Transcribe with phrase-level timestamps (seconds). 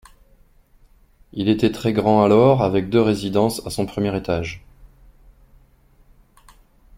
[1.31, 4.65] Il était très grand alors avec deux résidences à son premier étage.